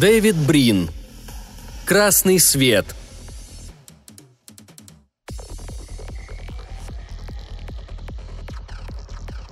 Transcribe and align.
Дэвид 0.00 0.34
Брин. 0.34 0.88
Красный 1.84 2.38
свет. 2.38 2.86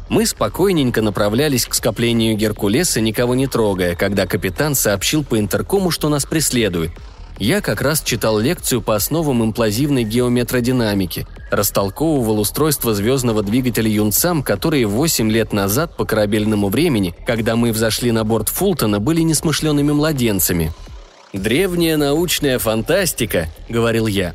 Мы 0.09 0.25
спокойненько 0.25 1.03
направлялись 1.03 1.67
к 1.67 1.75
скоплению 1.75 2.35
Геркулеса, 2.35 3.03
никого 3.03 3.35
не 3.35 3.47
трогая, 3.47 3.95
когда 3.95 4.27
капитан 4.27 4.75
сообщил 4.75 5.23
по 5.23 5.39
интеркому, 5.39 5.91
что 5.91 6.09
нас 6.09 6.25
преследует. 6.25 6.93
Я 7.39 7.61
как 7.61 7.83
раз 7.83 8.01
читал 8.01 8.39
лекцию 8.39 8.81
по 8.81 8.97
основам 8.97 9.45
имплазивной 9.45 10.05
геометродинамики, 10.05 11.27
растолковывал 11.51 12.41
устройство 12.41 12.95
звездного 12.95 13.43
двигателя 13.43 13.91
Юнцам, 13.91 14.43
которые 14.43 14.87
8 14.87 15.31
лет 15.31 15.53
назад 15.53 15.97
по 15.97 16.05
корабельному 16.05 16.69
времени, 16.69 17.15
когда 17.27 17.57
мы 17.57 17.73
взошли 17.73 18.13
на 18.13 18.25
борт 18.25 18.49
Фултона, 18.49 19.01
были 19.01 19.21
несмышленными 19.23 19.93
младенцами. 19.93 20.73
«Древняя 21.33 21.97
научная 21.97 22.59
фантастика»,— 22.59 23.49
говорил 23.69 24.07
я, 24.07 24.35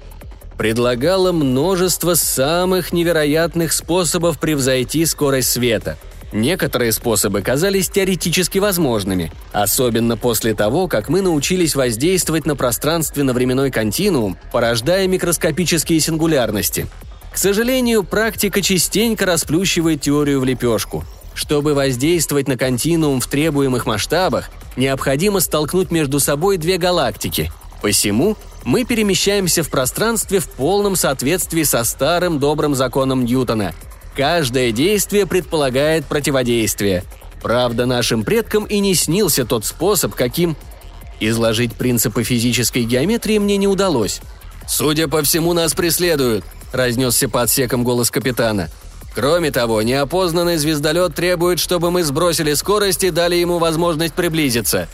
предлагала 0.58 1.32
множество 1.32 2.14
самых 2.14 2.94
невероятных 2.94 3.74
способов 3.74 4.40
превзойти 4.40 5.06
скорость 5.06 5.50
света— 5.50 5.98
Некоторые 6.34 6.92
способы 6.92 7.44
казались 7.44 7.90
теоретически 7.90 8.58
возможными, 8.58 9.32
особенно 9.52 10.18
после 10.18 10.56
того, 10.56 10.88
как 10.88 11.08
мы 11.08 11.22
научились 11.22 11.76
воздействовать 11.76 12.48
на 12.48 12.56
пространственно-временной 12.56 13.70
континуум, 13.70 14.36
порождая 14.52 15.08
микроскопические 15.08 16.00
сингулярности. 16.00 16.88
К 17.32 17.38
сожалению, 17.38 18.04
практика 18.04 18.64
частенько 18.64 19.28
расплющивает 19.28 20.02
теорию 20.02 20.40
в 20.40 20.44
лепешку. 20.44 21.06
Чтобы 21.36 21.76
воздействовать 21.76 22.48
на 22.48 22.58
континуум 22.58 23.22
в 23.22 23.28
требуемых 23.28 23.86
масштабах, 23.86 24.50
необходимо 24.76 25.40
столкнуть 25.40 25.92
между 25.92 26.20
собой 26.20 26.58
две 26.58 26.80
галактики. 26.80 27.52
Посему 27.84 28.38
мы 28.64 28.86
перемещаемся 28.86 29.62
в 29.62 29.70
пространстве 29.70 30.40
в 30.40 30.50
полном 30.50 30.96
соответствии 30.96 31.62
со 31.62 31.84
старым 31.84 32.40
добрым 32.40 32.74
законом 32.74 33.24
Ньютона– 33.24 33.76
Каждое 34.16 34.72
действие 34.72 35.26
предполагает 35.26 36.06
противодействие. 36.06 37.04
Правда, 37.42 37.86
нашим 37.86 38.24
предкам 38.24 38.66
и 38.66 38.80
не 38.80 38.96
снился 38.96 39.46
тот 39.46 39.66
способ, 39.66 40.14
каким... 40.16 40.56
Изложить 41.20 41.74
принципы 41.74 42.24
физической 42.24 42.84
геометрии 42.84 43.38
мне 43.38 43.58
не 43.58 43.68
удалось. 43.68 44.22
«Судя 44.68 45.08
по 45.08 45.22
всему, 45.22 45.54
нас 45.54 45.74
преследуют»,— 45.74 46.44
разнесся 46.74 47.30
по 47.30 47.44
отсекам 47.44 47.84
голос 47.84 48.12
капитана. 48.12 48.70
«Кроме 49.16 49.52
того, 49.52 49.82
неопознанный 49.82 50.58
звездолет 50.58 51.16
требует, 51.16 51.60
чтобы 51.60 51.92
мы 51.92 52.04
сбросили 52.04 52.54
скорость 52.54 53.04
и 53.04 53.10
дали 53.10 53.36
ему 53.36 53.58
возможность 53.58 54.16
приблизиться». 54.16 54.88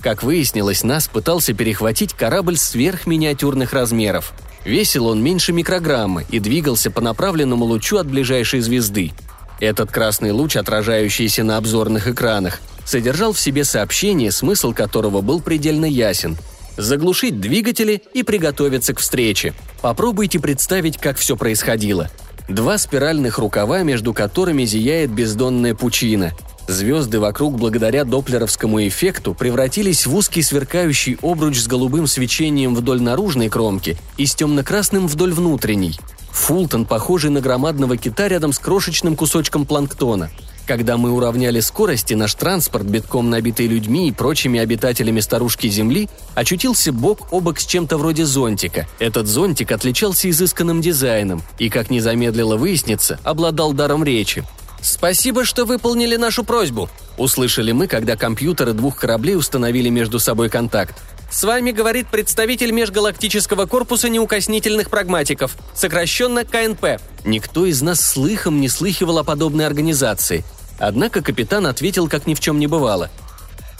Как 0.00 0.22
выяснилось, 0.22 0.82
нас 0.82 1.08
пытался 1.08 1.52
перехватить 1.54 2.14
корабль 2.14 2.56
сверхминиатюрных 2.56 3.72
размеров— 3.72 4.32
Весил 4.64 5.06
он 5.06 5.22
меньше 5.22 5.52
микрограммы 5.52 6.26
и 6.30 6.38
двигался 6.38 6.90
по 6.90 7.00
направленному 7.00 7.64
лучу 7.64 7.96
от 7.96 8.06
ближайшей 8.06 8.60
звезды. 8.60 9.12
Этот 9.58 9.90
красный 9.90 10.32
луч, 10.32 10.56
отражающийся 10.56 11.44
на 11.44 11.56
обзорных 11.56 12.08
экранах, 12.08 12.60
содержал 12.84 13.32
в 13.32 13.40
себе 13.40 13.64
сообщение, 13.64 14.32
смысл 14.32 14.72
которого 14.72 15.20
был 15.20 15.40
предельно 15.40 15.84
ясен. 15.84 16.36
Заглушить 16.76 17.40
двигатели 17.40 18.02
и 18.14 18.22
приготовиться 18.22 18.94
к 18.94 19.00
встрече. 19.00 19.54
Попробуйте 19.82 20.40
представить, 20.40 20.98
как 20.98 21.18
все 21.18 21.36
происходило. 21.36 22.10
Два 22.48 22.78
спиральных 22.78 23.38
рукава, 23.38 23.82
между 23.82 24.14
которыми 24.14 24.64
зияет 24.64 25.10
бездонная 25.10 25.74
пучина– 25.74 26.32
Звезды 26.70 27.18
вокруг 27.18 27.56
благодаря 27.56 28.04
доплеровскому 28.04 28.86
эффекту 28.86 29.34
превратились 29.34 30.06
в 30.06 30.14
узкий 30.14 30.40
сверкающий 30.42 31.18
обруч 31.20 31.58
с 31.58 31.66
голубым 31.66 32.06
свечением 32.06 32.76
вдоль 32.76 33.02
наружной 33.02 33.48
кромки 33.48 33.96
и 34.16 34.24
с 34.24 34.36
темно-красным 34.36 35.08
вдоль 35.08 35.32
внутренней. 35.32 35.98
Фултон, 36.30 36.86
похожий 36.86 37.30
на 37.30 37.40
громадного 37.40 37.96
кита 37.96 38.28
рядом 38.28 38.52
с 38.52 38.60
крошечным 38.60 39.16
кусочком 39.16 39.66
планктона. 39.66 40.30
Когда 40.64 40.96
мы 40.96 41.10
уравняли 41.10 41.58
скорости, 41.58 42.14
наш 42.14 42.34
транспорт, 42.34 42.84
битком 42.84 43.28
набитый 43.28 43.66
людьми 43.66 44.08
и 44.08 44.12
прочими 44.12 44.60
обитателями 44.60 45.18
старушки 45.18 45.66
Земли, 45.66 46.08
очутился 46.36 46.92
бок 46.92 47.32
о 47.32 47.40
бок 47.40 47.58
с 47.58 47.66
чем-то 47.66 47.98
вроде 47.98 48.24
зонтика. 48.24 48.86
Этот 49.00 49.26
зонтик 49.26 49.72
отличался 49.72 50.30
изысканным 50.30 50.80
дизайном 50.80 51.42
и, 51.58 51.68
как 51.68 51.90
не 51.90 51.98
замедлило 51.98 52.56
выясниться, 52.56 53.18
обладал 53.24 53.72
даром 53.72 54.04
речи. 54.04 54.44
«Спасибо, 54.82 55.44
что 55.44 55.64
выполнили 55.64 56.16
нашу 56.16 56.44
просьбу»,— 56.44 56.88
услышали 57.18 57.72
мы, 57.72 57.86
когда 57.86 58.16
компьютеры 58.16 58.72
двух 58.72 58.96
кораблей 58.96 59.36
установили 59.36 59.88
между 59.88 60.18
собой 60.18 60.48
контакт. 60.48 60.96
«С 61.30 61.44
вами 61.44 61.70
говорит 61.70 62.08
представитель 62.08 62.72
межгалактического 62.72 63.66
корпуса 63.66 64.08
неукоснительных 64.08 64.90
прагматиков, 64.90 65.56
сокращенно 65.74 66.44
КНП». 66.44 67.00
Никто 67.24 67.66
из 67.66 67.82
нас 67.82 68.00
слыхом 68.00 68.60
не 68.60 68.68
слыхивал 68.68 69.18
о 69.18 69.24
подобной 69.24 69.66
организации. 69.66 70.44
Однако 70.78 71.22
капитан 71.22 71.66
ответил, 71.66 72.08
как 72.08 72.26
ни 72.26 72.34
в 72.34 72.40
чем 72.40 72.58
не 72.58 72.66
бывало. 72.66 73.10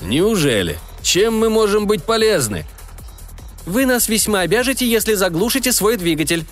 «Неужели? 0.02 0.78
Чем 1.02 1.38
мы 1.38 1.48
можем 1.48 1.86
быть 1.86 2.04
полезны?» 2.04 2.66
«Вы 3.64 3.86
нас 3.86 4.08
весьма 4.08 4.40
обяжете, 4.40 4.86
если 4.86 5.14
заглушите 5.14 5.72
свой 5.72 5.96
двигатель». 5.96 6.44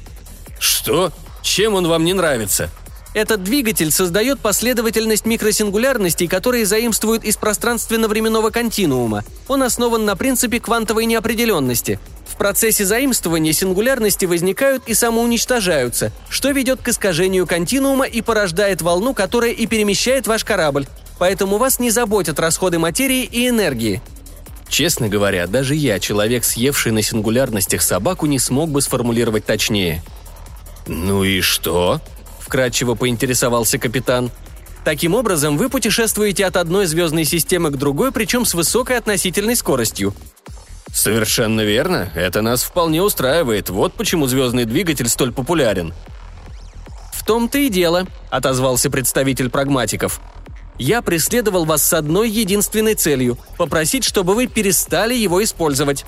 «Что? 0.58 1.12
Чем 1.42 1.74
он 1.74 1.86
вам 1.86 2.04
не 2.04 2.14
нравится?» 2.14 2.70
Этот 3.18 3.42
двигатель 3.42 3.90
создает 3.90 4.38
последовательность 4.38 5.26
микросингулярностей, 5.26 6.28
которые 6.28 6.64
заимствуют 6.64 7.24
из 7.24 7.36
пространственно-временного 7.36 8.50
континуума. 8.50 9.24
Он 9.48 9.64
основан 9.64 10.04
на 10.04 10.14
принципе 10.14 10.60
квантовой 10.60 11.04
неопределенности. 11.04 11.98
В 12.28 12.36
процессе 12.36 12.84
заимствования 12.84 13.52
сингулярности 13.52 14.24
возникают 14.24 14.84
и 14.86 14.94
самоуничтожаются, 14.94 16.12
что 16.30 16.52
ведет 16.52 16.80
к 16.80 16.90
искажению 16.90 17.48
континуума 17.48 18.04
и 18.04 18.22
порождает 18.22 18.82
волну, 18.82 19.14
которая 19.14 19.50
и 19.50 19.66
перемещает 19.66 20.28
ваш 20.28 20.44
корабль. 20.44 20.86
Поэтому 21.18 21.58
вас 21.58 21.80
не 21.80 21.90
заботят 21.90 22.38
расходы 22.38 22.78
материи 22.78 23.24
и 23.24 23.48
энергии. 23.48 24.00
Честно 24.68 25.08
говоря, 25.08 25.48
даже 25.48 25.74
я, 25.74 25.98
человек, 25.98 26.44
съевший 26.44 26.92
на 26.92 27.02
сингулярностях 27.02 27.82
собаку, 27.82 28.26
не 28.26 28.38
смог 28.38 28.70
бы 28.70 28.80
сформулировать 28.80 29.44
точнее. 29.44 30.04
«Ну 30.86 31.24
и 31.24 31.40
что?» 31.40 32.00
Вкратчиво 32.48 32.94
поинтересовался 32.94 33.78
капитан. 33.78 34.30
Таким 34.82 35.14
образом, 35.14 35.58
вы 35.58 35.68
путешествуете 35.68 36.46
от 36.46 36.56
одной 36.56 36.86
звездной 36.86 37.24
системы 37.24 37.70
к 37.70 37.76
другой, 37.76 38.10
причем 38.10 38.46
с 38.46 38.54
высокой 38.54 38.96
относительной 38.96 39.54
скоростью. 39.54 40.14
Совершенно 40.90 41.60
верно. 41.60 42.10
Это 42.14 42.40
нас 42.40 42.62
вполне 42.62 43.02
устраивает. 43.02 43.68
Вот 43.68 43.92
почему 43.92 44.26
звездный 44.26 44.64
двигатель 44.64 45.08
столь 45.10 45.32
популярен. 45.32 45.92
В 47.12 47.22
том-то 47.22 47.58
и 47.58 47.68
дело, 47.68 48.06
отозвался 48.30 48.88
представитель 48.88 49.50
прагматиков. 49.50 50.22
Я 50.78 51.02
преследовал 51.02 51.66
вас 51.66 51.86
с 51.86 51.92
одной 51.92 52.30
единственной 52.30 52.94
целью– 52.94 53.36
попросить, 53.58 54.04
чтобы 54.04 54.34
вы 54.34 54.46
перестали 54.46 55.14
его 55.14 55.44
использовать. 55.44 56.06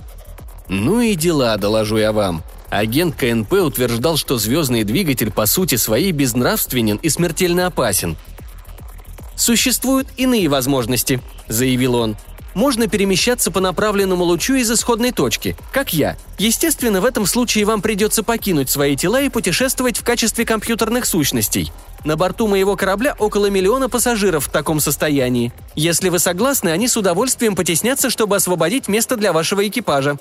Ну 0.68 1.00
и 1.02 1.14
дела, 1.16 1.58
доложу 1.58 1.98
я 1.98 2.12
вам. 2.12 2.42
Агент 2.70 3.16
КНП 3.16 3.54
утверждал, 3.54 4.16
что 4.16 4.38
звездный 4.38 4.84
двигатель 4.84 5.32
по 5.32 5.46
сути 5.46 5.74
своей 5.74 6.12
безнравственен 6.12 6.96
и 6.96 7.08
смертельно 7.08 7.66
опасен. 7.66 8.16
«Существуют 9.36 10.06
иные 10.16 10.48
возможности»,— 10.48 11.20
заявил 11.48 11.96
он. 11.96 12.16
«Можно 12.54 12.88
перемещаться 12.88 13.50
по 13.50 13.60
направленному 13.60 14.22
лучу 14.22 14.54
из 14.54 14.70
исходной 14.70 15.12
точки, 15.12 15.56
как 15.72 15.92
я. 15.92 16.16
Естественно, 16.38 17.00
в 17.00 17.04
этом 17.04 17.26
случае 17.26 17.64
вам 17.64 17.80
придется 17.80 18.22
покинуть 18.22 18.70
свои 18.70 18.96
тела 18.96 19.20
и 19.20 19.28
путешествовать 19.28 19.98
в 19.98 20.04
качестве 20.04 20.44
компьютерных 20.44 21.06
сущностей. 21.06 21.72
На 22.04 22.16
борту 22.16 22.46
моего 22.46 22.76
корабля 22.76 23.16
около 23.18 23.46
миллиона 23.46 23.88
пассажиров 23.88 24.46
в 24.46 24.50
таком 24.50 24.78
состоянии. 24.78 25.52
Если 25.74 26.08
вы 26.08 26.18
согласны, 26.18 26.68
они 26.68 26.86
с 26.86 26.96
удовольствием 26.96 27.56
потеснятся, 27.56 28.10
чтобы 28.10 28.36
освободить 28.36 28.86
место 28.86 29.16
для 29.16 29.32
вашего 29.32 29.66
экипажа». 29.66 30.18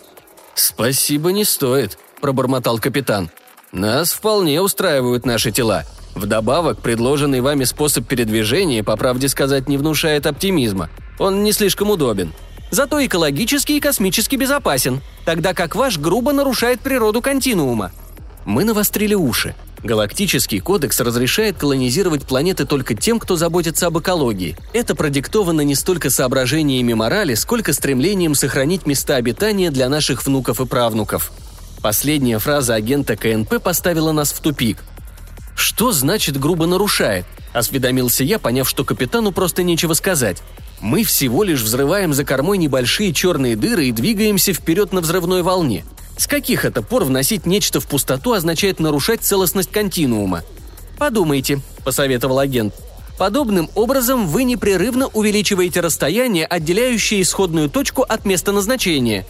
«Спасибо 0.56 1.32
не 1.32 1.46
стоит»,– 1.46 1.98
пробормотал 2.20 2.80
капитан. 2.80 3.30
«Нас 3.72 4.12
вполне 4.12 4.62
устраивают 4.62 5.26
наши 5.26 5.52
тела. 5.52 5.84
Вдобавок, 6.16 6.80
предложенный 6.80 7.42
вами 7.42 7.64
способ 7.64 8.08
передвижения, 8.08 8.84
по 8.84 8.98
правде 8.98 9.28
сказать, 9.28 9.68
не 9.68 9.78
внушает 9.78 10.26
оптимизма. 10.26 10.90
Он 11.20 11.44
не 11.44 11.52
слишком 11.52 11.90
удобен. 11.90 12.34
Зато 12.72 13.04
экологически 13.06 13.74
и 13.74 13.80
космически 13.80 14.36
безопасен, 14.36 15.02
тогда 15.26 15.54
как 15.54 15.76
ваш 15.76 15.98
грубо 15.98 16.34
нарушает 16.34 16.82
природу 16.82 17.22
континуума». 17.22 17.92
Мы 18.46 18.64
навострили 18.64 19.14
уши. 19.14 19.56
Галактический 19.84 20.60
кодекс 20.60 21.00
разрешает 21.00 21.58
колонизировать 21.58 22.24
планеты 22.24 22.66
только 22.66 22.96
тем, 22.96 23.20
кто 23.20 23.36
заботится 23.36 23.88
об 23.88 23.98
экологии. 24.00 24.58
Это 24.74 24.96
продиктовано 24.96 25.62
не 25.62 25.76
столько 25.76 26.10
соображениями 26.10 26.94
морали, 26.94 27.34
сколько 27.36 27.72
стремлением 27.72 28.36
сохранить 28.36 28.86
места 28.86 29.16
обитания 29.16 29.72
для 29.72 29.88
наших 29.88 30.26
внуков 30.26 30.60
и 30.60 30.66
правнуков. 30.66 31.32
Последняя 31.82 32.40
фраза 32.40 32.76
агента 32.76 33.16
КНП 33.16 33.62
поставила 33.62 34.12
нас 34.12 34.34
в 34.34 34.40
тупик. 34.42 34.84
«Что 35.56 35.92
значит 35.92 36.38
грубо 36.38 36.66
нарушает?»– 36.66 37.26
осведомился 37.54 38.24
я, 38.24 38.38
поняв, 38.38 38.70
что 38.70 38.84
капитану 38.84 39.32
просто 39.32 39.64
нечего 39.64 39.94
сказать. 39.94 40.44
«Мы 40.82 41.04
всего 41.04 41.44
лишь 41.44 41.62
взрываем 41.62 42.14
за 42.14 42.26
кормой 42.26 42.58
небольшие 42.58 43.14
черные 43.14 43.56
дыры 43.56 43.88
и 43.88 43.92
двигаемся 43.92 44.54
вперед 44.54 44.92
на 44.92 45.02
взрывной 45.02 45.42
волне. 45.42 45.86
С 46.18 46.28
каких 46.28 46.66
это 46.66 46.82
пор 46.82 47.06
вносить 47.06 47.46
нечто 47.46 47.80
в 47.80 47.88
пустоту 47.88 48.34
означает 48.34 48.80
нарушать 48.80 49.22
целостность 49.22 49.72
континуума? 49.72 50.44
«Подумайте»,– 50.98 51.62
посоветовал 51.86 52.40
агент. 52.40 52.74
Подобным 53.20 53.70
образом 53.76 54.28
вы 54.28 54.46
непрерывно 54.46 55.08
увеличиваете 55.08 55.82
расстояние, 55.82 56.46
отделяющее 56.46 57.22
исходную 57.22 57.70
точку 57.70 58.04
от 58.04 58.24
места 58.24 58.54
назначения. 58.54 59.26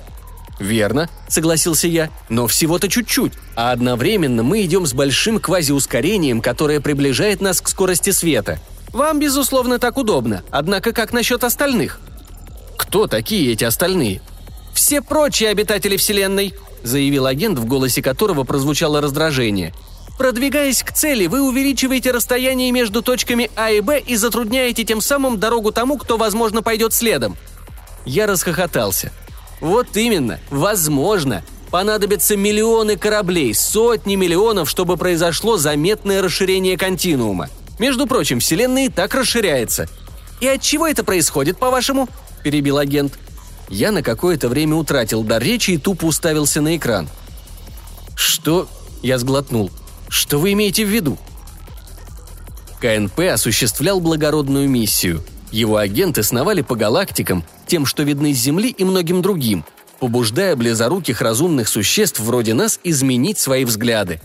«Верно»,— 0.59 1.09
согласился 1.29 1.87
я,— 1.87 2.09
«но 2.29 2.45
всего-то 2.47 2.89
чуть-чуть, 2.89 3.33
а 3.55 3.71
одновременно 3.71 4.43
мы 4.43 4.63
идем 4.65 4.85
с 4.85 4.93
большим 4.93 5.39
квазиускорением, 5.39 6.41
которое 6.41 6.81
приближает 6.81 7.39
нас 7.39 7.61
к 7.61 7.69
скорости 7.69 8.09
света. 8.09 8.59
Вам, 8.91 9.19
безусловно, 9.19 9.79
так 9.79 9.97
удобно, 9.97 10.43
однако 10.51 10.91
как 10.91 11.13
насчет 11.13 11.43
остальных?» 11.45 12.01
«Кто 12.77 13.07
такие 13.07 13.53
эти 13.53 13.63
остальные?» 13.63 14.21
«Все 14.73 15.01
прочие 15.01 15.49
обитатели 15.49 15.95
Вселенной»,— 15.95 16.53
заявил 16.83 17.25
агент, 17.25 17.57
в 17.57 17.65
голосе 17.65 18.01
которого 18.01 18.43
прозвучало 18.43 19.01
раздражение. 19.01 19.73
«Продвигаясь 20.17 20.83
к 20.83 20.91
цели, 20.91 21.27
вы 21.27 21.41
увеличиваете 21.41 22.11
расстояние 22.11 22.71
между 22.71 23.01
точками 23.01 23.49
А 23.55 23.71
и 23.71 23.79
Б 23.79 23.99
и 23.99 24.17
затрудняете 24.17 24.83
тем 24.83 24.99
самым 24.99 25.39
дорогу 25.39 25.71
тому, 25.71 25.97
кто, 25.97 26.17
возможно, 26.17 26.61
пойдет 26.61 26.93
следом». 26.93 27.37
Я 28.05 28.27
расхохотался. 28.27 29.11
«Вот 29.61 29.95
именно, 29.97 30.39
возможно. 30.49 31.43
Понадобятся 31.71 32.35
миллионы 32.35 32.97
кораблей, 32.97 33.53
сотни 33.53 34.15
миллионов, 34.15 34.69
чтобы 34.69 34.97
произошло 34.97 35.57
заметное 35.57 36.21
расширение 36.21 36.77
континуума. 36.77 37.49
Между 37.77 38.07
прочим, 38.07 38.39
Вселенная 38.39 38.85
и 38.85 38.89
так 38.89 39.13
расширяется. 39.13 39.87
И 40.41 40.47
от 40.47 40.61
чего 40.61 40.87
это 40.87 41.03
происходит, 41.03 41.57
по-вашему?»– 41.57 42.09
перебил 42.43 42.77
агент. 42.77 43.19
Я 43.69 43.91
на 43.91 44.01
какое-то 44.01 44.49
время 44.49 44.75
утратил 44.75 45.23
дар 45.23 45.41
речи 45.41 45.71
и 45.71 45.77
тупо 45.77 46.05
уставился 46.05 46.59
на 46.61 46.75
экран. 46.75 47.07
«Что?»– 48.15 48.67
я 49.03 49.19
сглотнул. 49.19 49.69
«Что 50.07 50.39
вы 50.39 50.53
имеете 50.53 50.85
в 50.85 50.89
виду?» 50.89 51.17
КНП 52.81 53.19
осуществлял 53.33 53.99
благородную 53.99 54.67
миссию. 54.67 55.23
Его 55.51 55.77
агенты 55.77 56.23
сновали 56.23 56.61
по 56.61 56.75
галактикам, 56.75 57.43
тем, 57.67 57.85
что 57.85 58.03
видны 58.03 58.33
с 58.33 58.37
Земли 58.37 58.69
и 58.69 58.83
многим 58.83 59.21
другим, 59.21 59.65
побуждая 59.99 60.55
близоруких 60.55 61.21
разумных 61.21 61.67
существ 61.67 62.19
вроде 62.19 62.53
нас 62.53 62.79
изменить 62.83 63.39
свои 63.39 63.65
взгляды. 63.65 64.21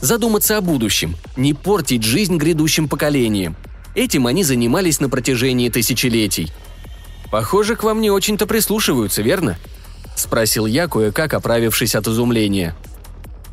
Задуматься 0.00 0.56
о 0.56 0.60
будущем, 0.60 1.16
не 1.36 1.54
портить 1.54 2.02
жизнь 2.02 2.36
грядущим 2.36 2.88
поколениям. 2.88 3.56
Этим 3.94 4.26
они 4.26 4.44
занимались 4.44 5.00
на 5.00 5.08
протяжении 5.08 5.68
тысячелетий– 5.68 6.52
«Похоже, 7.30 7.76
к 7.76 7.82
вам 7.82 8.00
не 8.00 8.10
очень-то 8.10 8.46
прислушиваются, 8.46 9.22
верно?»– 9.22 9.58
спросил 10.16 10.66
я, 10.66 10.88
кое-как 10.88 11.34
оправившись 11.34 11.94
от 11.94 12.06
изумления. 12.06 12.74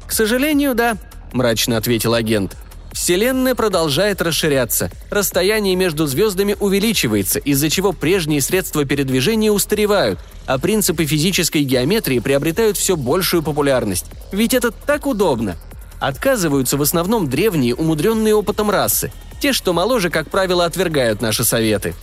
«К 0.08 0.12
сожалению, 0.12 0.76
да»,– 0.76 0.98
мрачно 1.34 1.78
ответил 1.78 2.14
агент. 2.14 2.56
Вселенная 2.94 3.56
продолжает 3.56 4.22
расширяться, 4.22 4.92
расстояние 5.10 5.76
между 5.76 6.06
звездами 6.06 6.56
увеличивается, 6.60 7.40
из-за 7.40 7.70
чего 7.70 7.92
прежние 7.92 8.40
средства 8.40 8.86
передвижения 8.86 9.52
устаревают, 9.52 10.20
а 10.46 10.60
принципы 10.60 11.06
физической 11.06 11.64
геометрии 11.64 12.20
приобретают 12.20 12.78
все 12.78 12.96
большую 12.96 13.42
популярность. 13.42 14.06
Ведь 14.32 14.54
это 14.54 14.72
так 14.72 15.08
удобно. 15.08 15.58
Отказываются 16.00 16.78
в 16.78 16.84
основном 16.84 17.30
древние, 17.30 17.74
умудренные 17.74 18.36
опытом 18.36 18.70
расы. 18.70 19.12
Те, 19.42 19.54
что 19.54 19.74
моложе, 19.74 20.10
как 20.10 20.30
правило, 20.30 20.64
отвергают 20.64 21.22
наши 21.22 21.44
советы. 21.44 21.96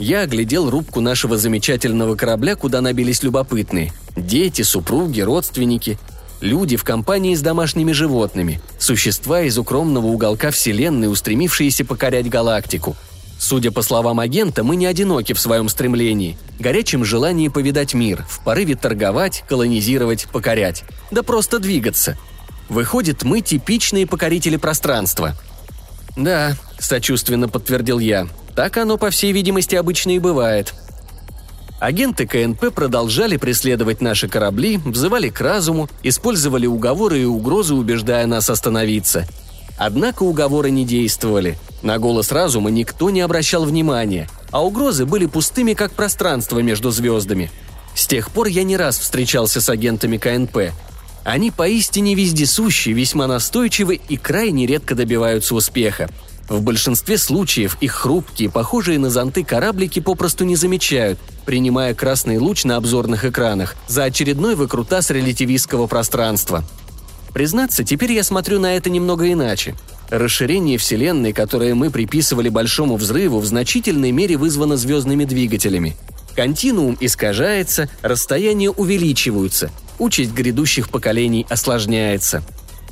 Я 0.00 0.22
оглядел 0.22 0.70
рубку 0.70 1.00
нашего 1.00 1.36
замечательного 1.36 2.16
корабля, 2.16 2.56
куда 2.56 2.80
набились 2.80 3.22
любопытные. 3.22 3.92
Дети, 4.16 4.62
супруги, 4.62 5.20
родственники. 5.20 5.98
Люди 6.40 6.76
в 6.76 6.84
компании 6.84 7.34
с 7.34 7.42
домашними 7.42 7.92
животными. 7.92 8.60
Существа 8.78 9.42
из 9.42 9.58
укромного 9.58 10.06
уголка 10.06 10.50
Вселенной, 10.50 11.10
устремившиеся 11.10 11.84
покорять 11.84 12.30
галактику. 12.30 12.96
Судя 13.38 13.70
по 13.70 13.82
словам 13.82 14.20
агента, 14.20 14.64
мы 14.64 14.76
не 14.76 14.86
одиноки 14.86 15.32
в 15.32 15.40
своем 15.40 15.68
стремлении, 15.68 16.36
горячем 16.58 17.04
желании 17.04 17.48
повидать 17.48 17.94
мир, 17.94 18.24
в 18.28 18.44
порыве 18.44 18.74
торговать, 18.74 19.44
колонизировать, 19.48 20.28
покорять. 20.30 20.84
Да 21.10 21.22
просто 21.22 21.58
двигаться. 21.58 22.18
Выходит, 22.68 23.22
мы 23.22 23.40
типичные 23.40 24.06
покорители 24.06 24.56
пространства. 24.56 25.36
«Да»,– 26.16 26.56
сочувственно 26.78 27.48
подтвердил 27.48 27.98
я, 27.98 28.28
так 28.54 28.76
оно, 28.76 28.98
по 28.98 29.10
всей 29.10 29.32
видимости, 29.32 29.74
обычно 29.74 30.10
и 30.10 30.18
бывает. 30.18 30.74
Агенты 31.80 32.26
КНП 32.26 32.74
продолжали 32.74 33.38
преследовать 33.38 34.02
наши 34.02 34.28
корабли, 34.28 34.76
взывали 34.84 35.30
к 35.30 35.40
разуму, 35.40 35.88
использовали 36.02 36.66
уговоры 36.66 37.22
и 37.22 37.24
угрозы, 37.24 37.72
убеждая 37.72 38.26
нас 38.26 38.50
остановиться. 38.50 39.26
Однако 39.78 40.24
уговоры 40.24 40.70
не 40.70 40.84
действовали. 40.84 41.56
На 41.80 41.98
голос 41.98 42.32
разума 42.32 42.68
никто 42.68 43.08
не 43.08 43.22
обращал 43.22 43.64
внимания, 43.64 44.28
а 44.50 44.62
угрозы 44.62 45.06
были 45.06 45.24
пустыми, 45.24 45.72
как 45.72 45.92
пространство 45.92 46.58
между 46.58 46.90
звездами. 46.90 47.50
С 47.94 48.06
тех 48.06 48.30
пор 48.30 48.48
я 48.48 48.62
не 48.62 48.76
раз 48.76 48.98
встречался 48.98 49.62
с 49.62 49.70
агентами 49.70 50.18
КНП. 50.18 50.74
Они 51.24 51.50
поистине 51.50 52.14
вездесущи, 52.14 52.90
весьма 52.90 53.26
настойчивы 53.26 53.98
и 54.06 54.18
крайне 54.18 54.66
редко 54.66 54.94
добиваются 54.94 55.54
успеха. 55.54 56.10
В 56.46 56.60
большинстве 56.60 57.16
случаев 57.16 57.78
их 57.80 57.92
хрупкие, 57.92 58.50
похожие 58.50 58.98
на 58.98 59.08
зонты 59.08 59.44
кораблики 59.44 60.00
попросту 60.00 60.44
не 60.44 60.56
замечают, 60.56 61.18
принимая 61.44 61.94
красный 61.94 62.38
луч 62.38 62.64
на 62.64 62.76
обзорных 62.76 63.24
экранах 63.24 63.76
за 63.88 64.04
очередной 64.04 64.54
выкрутас 64.54 65.10
релятивистского 65.10 65.86
пространства. 65.86 66.64
Признаться, 67.32 67.84
теперь 67.84 68.12
я 68.12 68.24
смотрю 68.24 68.58
на 68.58 68.76
это 68.76 68.90
немного 68.90 69.30
иначе. 69.30 69.74
Расширение 70.10 70.76
Вселенной, 70.78 71.32
которое 71.32 71.74
мы 71.74 71.90
приписывали 71.90 72.48
Большому 72.48 72.96
взрыву, 72.96 73.38
в 73.38 73.46
значительной 73.46 74.10
мере 74.10 74.36
вызвано 74.36 74.76
звездными 74.76 75.24
двигателями. 75.24 75.96
Континуум 76.34 76.96
искажается, 77.00 77.88
расстояния 78.02 78.70
увеличиваются, 78.70 79.70
участь 79.98 80.32
грядущих 80.32 80.90
поколений 80.90 81.46
осложняется. 81.48 82.42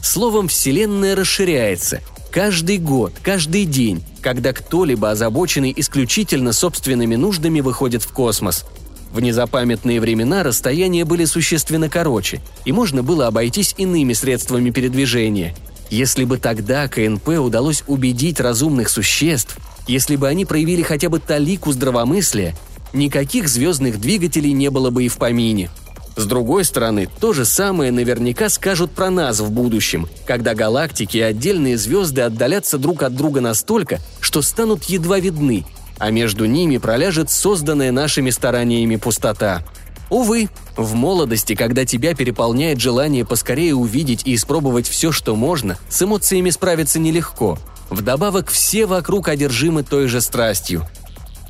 Словом, 0.01 0.47
Вселенная 0.47 1.17
расширяется, 1.17 2.01
Каждый 2.31 2.77
год, 2.77 3.15
каждый 3.23 3.65
день, 3.65 4.03
когда 4.21 4.53
кто-либо 4.53 5.11
озабоченный 5.11 5.73
исключительно 5.75 6.53
собственными 6.53 7.17
нуждами 7.17 7.61
выходит 7.61 8.03
в 8.03 8.13
космос. 8.13 8.67
В 9.13 9.21
незапамятные 9.21 10.01
времена 10.01 10.43
расстояния 10.43 11.07
были 11.07 11.25
существенно 11.25 11.89
короче, 11.89 12.43
и 12.67 12.73
можно 12.73 13.03
было 13.03 13.27
обойтись 13.27 13.75
иными 13.79 14.13
средствами 14.13 14.71
передвижения. 14.71 15.55
Если 15.89 16.25
бы 16.25 16.37
тогда 16.37 16.87
КНП 16.87 17.29
удалось 17.39 17.83
убедить 17.87 18.41
разумных 18.41 18.91
существ, 18.91 19.57
если 19.87 20.17
бы 20.17 20.29
они 20.29 20.45
проявили 20.45 20.83
хотя 20.83 21.09
бы 21.09 21.21
талику 21.21 21.73
здравомыслия, 21.73 22.55
никаких 22.93 23.49
звездных 23.49 23.99
двигателей 23.99 24.53
не 24.53 24.69
было 24.69 24.91
бы 24.91 25.05
и 25.05 25.09
в 25.09 25.17
помине– 25.17 25.71
с 26.19 26.27
другой 26.27 26.65
стороны, 26.65 27.09
то 27.21 27.33
же 27.33 27.45
самое 27.45 27.93
наверняка 27.93 28.49
скажут 28.49 28.91
про 28.91 29.09
нас 29.09 29.39
в 29.39 29.53
будущем, 29.53 30.09
когда 30.27 30.53
галактики 30.53 31.19
и 31.19 31.21
отдельные 31.21 31.79
звезды 31.79 32.23
отдалятся 32.23 32.77
друг 32.77 33.05
от 33.05 33.15
друга 33.15 33.41
настолько, 33.41 34.01
что 34.21 34.43
станут 34.43 34.85
едва 34.87 35.21
видны, 35.21 35.65
а 35.97 36.11
между 36.11 36.47
ними 36.47 36.79
проляжет 36.79 37.31
созданная 37.31 37.93
нашими 37.93 38.31
стараниями 38.31 38.97
пустота. 38.97 39.63
Увы, 40.11 40.49
в 40.77 40.97
молодости, 40.97 41.55
когда 41.55 41.85
тебя 41.85 42.17
переполняет 42.17 42.81
желание 42.81 43.25
поскорее 43.25 43.77
увидеть 43.77 44.27
и 44.27 44.35
испробовать 44.35 44.89
все, 44.89 45.13
что 45.13 45.37
можно, 45.37 45.79
с 45.89 46.03
эмоциями 46.03 46.51
справиться 46.51 46.99
нелегко. 46.99 47.61
Вдобавок 47.91 48.49
все 48.49 48.87
вокруг 48.87 49.29
одержимы 49.29 49.85
той 49.85 50.09
же 50.09 50.21
страстью. 50.21 50.85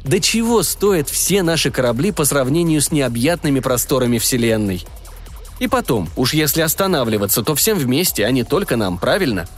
До 0.04 0.20
чего 0.20 0.62
стоят 0.62 1.08
все 1.08 1.42
наши 1.42 1.70
корабли 1.70 2.12
по 2.12 2.24
сравнению 2.24 2.80
с 2.80 2.90
необъятными 2.90 3.60
просторами 3.60 4.18
Вселенной? 4.18 4.84
И 5.58 5.66
потом, 5.66 6.08
уж 6.16 6.34
если 6.34 6.60
останавливаться, 6.60 7.42
то 7.42 7.54
всем 7.54 7.78
вместе, 7.78 8.24
а 8.24 8.30
не 8.30 8.44
только 8.44 8.76
нам, 8.76 8.98
правильно? 8.98 9.48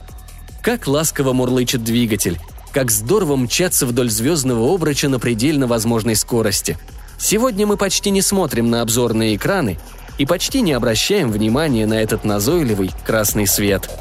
Как 0.62 0.86
ласково 0.86 1.32
мурлычет 1.32 1.84
двигатель, 1.84 2.38
как 2.72 2.90
здорово 2.90 3.36
мчаться 3.36 3.86
вдоль 3.86 4.10
звездного 4.10 4.74
обрача 4.74 5.08
на 5.08 5.18
предельно 5.18 5.66
возможной 5.66 6.16
скорости. 6.16 6.78
Сегодня 7.18 7.66
мы 7.66 7.76
почти 7.76 8.10
не 8.10 8.22
смотрим 8.22 8.70
на 8.70 8.80
обзорные 8.80 9.36
экраны 9.36 9.78
и 10.16 10.24
почти 10.24 10.62
не 10.62 10.72
обращаем 10.72 11.30
внимания 11.30 11.86
на 11.86 12.00
этот 12.00 12.24
назойливый 12.24 12.90
красный 13.04 13.46
свет– 13.46 13.90